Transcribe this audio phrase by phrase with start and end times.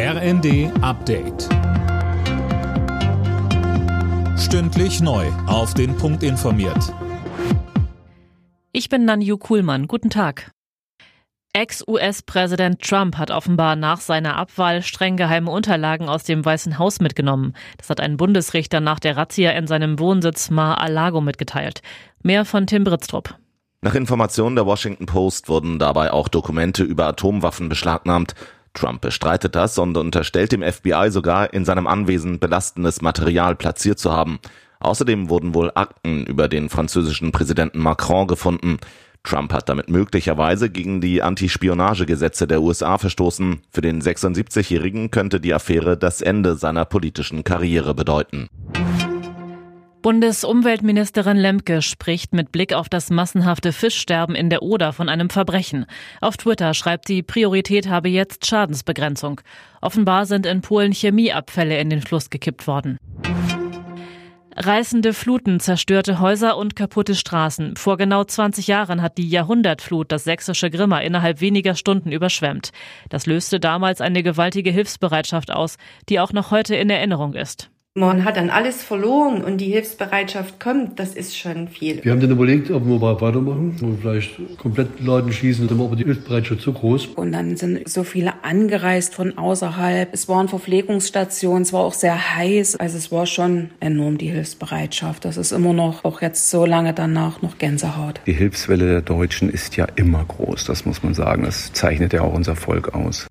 [0.00, 1.48] RND Update.
[4.38, 5.26] Stündlich neu.
[5.48, 6.94] Auf den Punkt informiert.
[8.70, 9.88] Ich bin Nanju Kuhlmann.
[9.88, 10.52] Guten Tag.
[11.52, 17.54] Ex-US-Präsident Trump hat offenbar nach seiner Abwahl streng geheime Unterlagen aus dem Weißen Haus mitgenommen.
[17.76, 21.82] Das hat ein Bundesrichter nach der Razzia in seinem Wohnsitz Mar-a-Lago mitgeteilt.
[22.22, 23.34] Mehr von Tim Britztrup.
[23.80, 28.36] Nach Informationen der Washington Post wurden dabei auch Dokumente über Atomwaffen beschlagnahmt.
[28.74, 34.12] Trump bestreitet das und unterstellt dem FBI sogar, in seinem Anwesen belastendes Material platziert zu
[34.12, 34.38] haben.
[34.80, 38.78] Außerdem wurden wohl Akten über den französischen Präsidenten Macron gefunden.
[39.24, 43.60] Trump hat damit möglicherweise gegen die Antispionagegesetze der USA verstoßen.
[43.70, 48.48] Für den 76-Jährigen könnte die Affäre das Ende seiner politischen Karriere bedeuten.
[50.02, 55.86] Bundesumweltministerin Lemke spricht mit Blick auf das massenhafte Fischsterben in der Oder von einem Verbrechen.
[56.20, 59.40] Auf Twitter schreibt sie, Priorität habe jetzt Schadensbegrenzung.
[59.80, 62.96] Offenbar sind in Polen Chemieabfälle in den Fluss gekippt worden.
[64.54, 67.76] Reißende Fluten, zerstörte Häuser und kaputte Straßen.
[67.76, 72.70] Vor genau 20 Jahren hat die Jahrhundertflut das sächsische Grimma innerhalb weniger Stunden überschwemmt.
[73.08, 75.76] Das löste damals eine gewaltige Hilfsbereitschaft aus,
[76.08, 77.70] die auch noch heute in Erinnerung ist.
[77.98, 82.04] Man hat dann alles verloren und die Hilfsbereitschaft kommt, das ist schon viel.
[82.04, 85.96] Wir haben dann überlegt, ob wir weitermachen, ob wir vielleicht komplett Laden schließen, dann aber
[85.96, 87.06] die Hilfsbereitschaft zu groß.
[87.16, 90.10] Und dann sind so viele angereist von außerhalb.
[90.12, 92.76] Es waren Verpflegungsstationen, es war auch sehr heiß.
[92.76, 95.24] Also es war schon enorm die Hilfsbereitschaft.
[95.24, 98.20] Das ist immer noch, auch jetzt so lange danach, noch Gänsehaut.
[98.26, 101.42] Die Hilfswelle der Deutschen ist ja immer groß, das muss man sagen.
[101.42, 103.27] Das zeichnet ja auch unser Volk aus.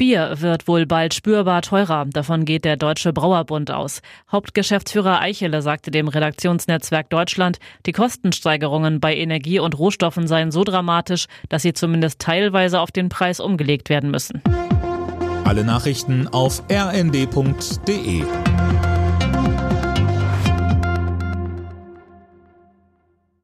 [0.00, 2.06] Bier wird wohl bald spürbar teurer.
[2.06, 4.00] Davon geht der Deutsche Brauerbund aus.
[4.32, 11.26] Hauptgeschäftsführer Eichele sagte dem Redaktionsnetzwerk Deutschland, die Kostensteigerungen bei Energie und Rohstoffen seien so dramatisch,
[11.50, 14.42] dass sie zumindest teilweise auf den Preis umgelegt werden müssen.
[15.44, 18.22] Alle Nachrichten auf rnd.de